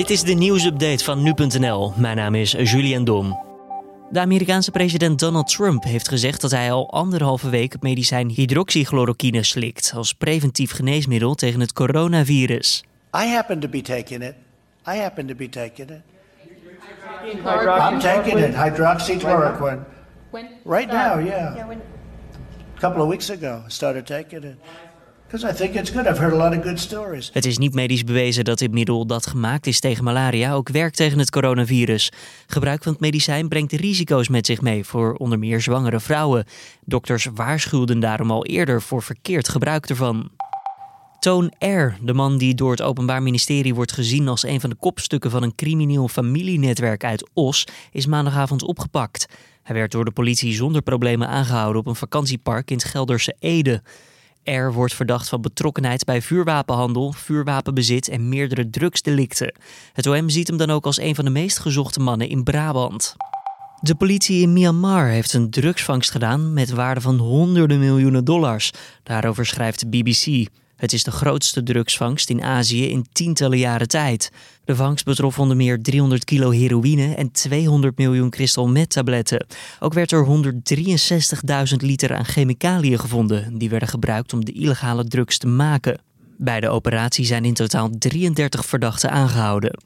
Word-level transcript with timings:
Dit 0.00 0.10
is 0.10 0.22
de 0.22 0.32
nieuwsupdate 0.32 1.04
van 1.04 1.22
nu.nl. 1.22 1.92
Mijn 1.96 2.16
naam 2.16 2.34
is 2.34 2.50
Julian 2.52 3.04
Dom. 3.04 3.38
De 4.10 4.20
Amerikaanse 4.20 4.70
president 4.70 5.18
Donald 5.18 5.48
Trump 5.48 5.84
heeft 5.84 6.08
gezegd 6.08 6.40
dat 6.40 6.50
hij 6.50 6.72
al 6.72 6.90
anderhalve 6.90 7.48
week 7.48 7.72
het 7.72 7.82
medicijn 7.82 8.28
hydroxychloroquine 8.28 9.42
slikt 9.42 9.92
als 9.94 10.12
preventief 10.12 10.72
geneesmiddel 10.72 11.34
tegen 11.34 11.60
het 11.60 11.72
coronavirus. 11.72 12.84
I 13.16 13.26
happen 13.26 13.60
to 13.60 13.68
be 13.68 13.80
taking 13.80 14.22
it. 14.22 14.34
I 14.88 14.98
happen 15.00 15.26
to 15.26 15.34
be 15.34 15.48
taking 15.48 15.90
it. 15.90 16.00
I'm 17.88 17.98
taking 17.98 18.38
it, 18.38 18.54
hydroxychloroquine. 18.54 19.78
Right 20.64 20.92
now, 20.92 21.26
yeah. 21.26 21.56
A 22.76 22.80
couple 22.80 23.02
of 23.02 23.08
weeks 23.08 23.30
ago, 23.30 23.62
I 23.66 23.70
started 23.70 24.06
taking 24.06 24.44
it. 24.44 24.56
I 25.32 25.52
think 25.52 25.74
it's 25.74 25.90
good. 25.90 26.06
I've 26.06 26.18
heard 26.18 26.32
a 26.32 26.36
lot 26.36 26.56
of 26.56 26.64
good 26.64 26.78
stories. 26.78 27.30
Het 27.32 27.44
is 27.46 27.58
niet 27.58 27.74
medisch 27.74 28.04
bewezen 28.04 28.44
dat 28.44 28.58
dit 28.58 28.72
middel 28.72 29.06
dat 29.06 29.26
gemaakt 29.26 29.66
is 29.66 29.80
tegen 29.80 30.04
malaria 30.04 30.54
ook 30.54 30.68
werkt 30.68 30.96
tegen 30.96 31.18
het 31.18 31.30
coronavirus. 31.30 32.12
Gebruik 32.46 32.82
van 32.82 32.92
het 32.92 33.00
medicijn 33.00 33.48
brengt 33.48 33.72
risico's 33.72 34.28
met 34.28 34.46
zich 34.46 34.60
mee 34.60 34.84
voor 34.84 35.14
onder 35.14 35.38
meer 35.38 35.60
zwangere 35.60 36.00
vrouwen. 36.00 36.44
Dokters 36.84 37.28
waarschuwden 37.34 38.00
daarom 38.00 38.30
al 38.30 38.46
eerder 38.46 38.82
voor 38.82 39.02
verkeerd 39.02 39.48
gebruik 39.48 39.88
ervan. 39.88 40.30
Toon 41.20 41.52
R., 41.58 41.96
de 42.02 42.12
man 42.12 42.38
die 42.38 42.54
door 42.54 42.70
het 42.70 42.82
Openbaar 42.82 43.22
Ministerie 43.22 43.74
wordt 43.74 43.92
gezien 43.92 44.28
als 44.28 44.44
een 44.44 44.60
van 44.60 44.70
de 44.70 44.76
kopstukken 44.76 45.30
van 45.30 45.42
een 45.42 45.54
crimineel 45.54 46.08
familienetwerk 46.08 47.04
uit 47.04 47.28
Os, 47.32 47.66
is 47.92 48.06
maandagavond 48.06 48.62
opgepakt. 48.62 49.26
Hij 49.62 49.74
werd 49.76 49.92
door 49.92 50.04
de 50.04 50.10
politie 50.10 50.54
zonder 50.54 50.82
problemen 50.82 51.28
aangehouden 51.28 51.80
op 51.80 51.86
een 51.86 51.96
vakantiepark 51.96 52.70
in 52.70 52.76
het 52.76 52.86
Gelderse 52.86 53.36
Ede. 53.38 53.82
R 54.52 54.72
wordt 54.72 54.94
verdacht 54.94 55.28
van 55.28 55.40
betrokkenheid 55.40 56.04
bij 56.04 56.22
vuurwapenhandel, 56.22 57.12
vuurwapenbezit 57.12 58.08
en 58.08 58.28
meerdere 58.28 58.70
drugsdelicten. 58.70 59.54
Het 59.92 60.06
OM 60.06 60.28
ziet 60.28 60.48
hem 60.48 60.56
dan 60.56 60.70
ook 60.70 60.86
als 60.86 60.98
een 60.98 61.14
van 61.14 61.24
de 61.24 61.30
meest 61.30 61.58
gezochte 61.58 62.00
mannen 62.00 62.28
in 62.28 62.42
Brabant. 62.42 63.16
De 63.80 63.94
politie 63.94 64.42
in 64.42 64.52
Myanmar 64.52 65.06
heeft 65.06 65.32
een 65.32 65.50
drugsvangst 65.50 66.10
gedaan 66.10 66.52
met 66.52 66.70
waarde 66.70 67.00
van 67.00 67.18
honderden 67.18 67.78
miljoenen 67.78 68.24
dollars. 68.24 68.70
Daarover 69.02 69.46
schrijft 69.46 69.90
BBC. 69.90 70.46
Het 70.80 70.92
is 70.92 71.04
de 71.04 71.10
grootste 71.10 71.62
drugsvangst 71.62 72.30
in 72.30 72.42
Azië 72.42 72.88
in 72.88 73.06
tientallen 73.12 73.58
jaren 73.58 73.88
tijd. 73.88 74.30
De 74.64 74.76
vangst 74.76 75.04
betrof 75.04 75.38
onder 75.38 75.56
meer 75.56 75.82
300 75.82 76.24
kilo 76.24 76.50
heroïne 76.50 77.14
en 77.14 77.32
200 77.32 77.98
miljoen 77.98 78.30
crystal 78.30 78.68
meth 78.68 78.90
tabletten. 78.90 79.46
Ook 79.80 79.92
werd 79.92 80.12
er 80.12 80.26
163.000 80.26 81.76
liter 81.76 82.14
aan 82.14 82.24
chemicaliën 82.24 82.98
gevonden. 82.98 83.58
Die 83.58 83.70
werden 83.70 83.88
gebruikt 83.88 84.32
om 84.32 84.44
de 84.44 84.52
illegale 84.52 85.04
drugs 85.04 85.38
te 85.38 85.46
maken. 85.46 86.00
Bij 86.36 86.60
de 86.60 86.68
operatie 86.68 87.24
zijn 87.24 87.44
in 87.44 87.54
totaal 87.54 87.90
33 87.98 88.66
verdachten 88.66 89.10
aangehouden. 89.10 89.78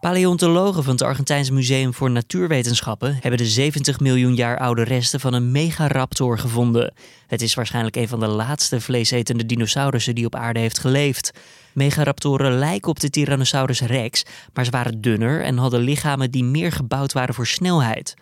Paleontologen 0.00 0.82
van 0.82 0.92
het 0.92 1.02
Argentijnse 1.02 1.52
Museum 1.52 1.94
voor 1.94 2.10
Natuurwetenschappen 2.10 3.18
hebben 3.20 3.38
de 3.38 3.46
70 3.46 4.00
miljoen 4.00 4.34
jaar 4.34 4.58
oude 4.58 4.82
resten 4.82 5.20
van 5.20 5.34
een 5.34 5.50
megaraptor 5.50 6.38
gevonden. 6.38 6.94
Het 7.26 7.42
is 7.42 7.54
waarschijnlijk 7.54 7.96
een 7.96 8.08
van 8.08 8.20
de 8.20 8.26
laatste 8.26 8.80
vleesetende 8.80 9.46
dinosaurussen 9.46 10.14
die 10.14 10.26
op 10.26 10.34
aarde 10.34 10.60
heeft 10.60 10.78
geleefd. 10.78 11.30
Megaraptoren 11.72 12.58
lijken 12.58 12.90
op 12.90 13.00
de 13.00 13.10
Tyrannosaurus 13.10 13.80
rex, 13.80 14.22
maar 14.52 14.64
ze 14.64 14.70
waren 14.70 15.00
dunner 15.00 15.42
en 15.42 15.56
hadden 15.56 15.80
lichamen 15.80 16.30
die 16.30 16.44
meer 16.44 16.72
gebouwd 16.72 17.12
waren 17.12 17.34
voor 17.34 17.46
snelheid. 17.46 18.14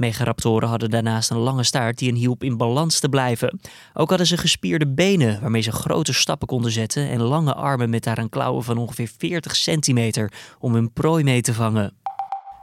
Megaraptoren 0.00 0.68
hadden 0.68 0.90
daarnaast 0.90 1.30
een 1.30 1.36
lange 1.36 1.64
staart 1.64 1.98
die 1.98 2.08
hen 2.08 2.16
hielp 2.16 2.44
in 2.44 2.56
balans 2.56 3.00
te 3.00 3.08
blijven. 3.08 3.60
Ook 3.94 4.08
hadden 4.08 4.26
ze 4.26 4.36
gespierde 4.36 4.88
benen 4.88 5.40
waarmee 5.40 5.62
ze 5.62 5.72
grote 5.72 6.12
stappen 6.12 6.46
konden 6.46 6.70
zetten 6.70 7.08
en 7.08 7.20
lange 7.20 7.54
armen 7.54 7.90
met 7.90 8.04
daaraan 8.04 8.28
klauwen 8.28 8.64
van 8.64 8.78
ongeveer 8.78 9.10
40 9.18 9.56
centimeter 9.56 10.32
om 10.58 10.74
hun 10.74 10.92
prooi 10.92 11.24
mee 11.24 11.40
te 11.40 11.54
vangen. 11.54 11.92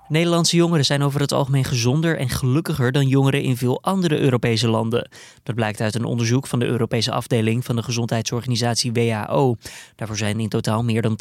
Nederlandse 0.08 0.56
jongeren 0.56 0.86
zijn 0.86 1.04
over 1.04 1.20
het 1.22 1.32
algemeen 1.32 1.64
gezonder 1.64 2.18
en 2.18 2.30
gelukkiger 2.30 2.92
dan 2.92 3.08
jongeren 3.08 3.42
in 3.42 3.58
veel 3.58 3.84
andere 3.84 4.20
Europese 4.20 4.68
landen. 4.68 5.10
Dat 5.44 5.56
blijkt 5.56 5.82
uit 5.82 5.96
een 5.96 6.06
onderzoek 6.06 6.48
van 6.48 6.60
de 6.60 6.66
Europese 6.66 7.12
afdeling 7.12 7.66
van 7.66 7.76
de 7.76 7.84
gezondheidsorganisatie 7.84 8.92
WHO. 8.92 9.56
Daarvoor 9.96 10.18
zijn 10.18 10.40
in 10.40 10.50
totaal 10.50 10.84
meer 10.84 11.02
dan 11.02 11.20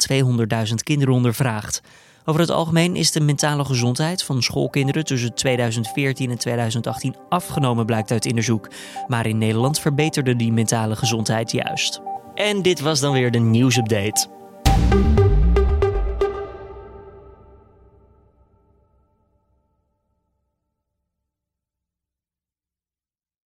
200.000 0.67 0.73
kinderen 0.83 1.13
ondervraagd. 1.13 1.81
Over 2.29 2.41
het 2.41 2.51
algemeen 2.51 2.95
is 2.95 3.11
de 3.11 3.19
mentale 3.19 3.65
gezondheid 3.65 4.23
van 4.23 4.41
schoolkinderen 4.43 5.05
tussen 5.05 5.33
2014 5.33 6.31
en 6.31 6.37
2018 6.37 7.15
afgenomen, 7.29 7.85
blijkt 7.85 8.11
uit 8.11 8.27
onderzoek. 8.27 8.69
Maar 9.07 9.25
in 9.25 9.37
Nederland 9.37 9.79
verbeterde 9.79 10.35
die 10.35 10.51
mentale 10.51 10.95
gezondheid 10.95 11.51
juist. 11.51 12.01
En 12.33 12.61
dit 12.61 12.79
was 12.79 12.99
dan 12.99 13.13
weer 13.13 13.31
de 13.31 13.39
nieuwsupdate. 13.39 14.27